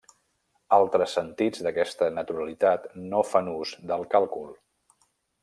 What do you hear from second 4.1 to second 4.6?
càlcul.